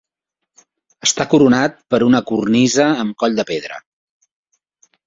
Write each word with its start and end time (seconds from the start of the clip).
Està 1.07 1.27
coronat 1.33 1.77
per 1.95 2.01
una 2.07 2.23
cornisa 2.33 2.89
amb 3.05 3.21
coll 3.25 3.39
de 3.43 3.47
pedra. 3.53 3.81